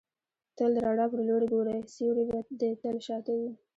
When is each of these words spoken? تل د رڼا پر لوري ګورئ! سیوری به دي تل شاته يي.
تل 0.57 0.69
د 0.75 0.77
رڼا 0.85 1.05
پر 1.11 1.19
لوري 1.27 1.47
ګورئ! 1.53 1.79
سیوری 1.93 2.23
به 2.29 2.37
دي 2.59 2.71
تل 2.81 2.95
شاته 3.07 3.33
يي. 3.41 3.49